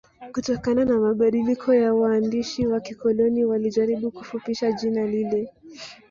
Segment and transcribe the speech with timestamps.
[0.31, 5.53] kutokana na mabadiliko ya waandishi wa kikoloni walijaribu kufupisha jina lile